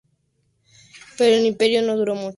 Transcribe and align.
Pero 1.15 1.35
el 1.35 1.45
Imperio 1.45 1.83
no 1.83 1.95
duró 1.95 2.15
mucho. 2.15 2.29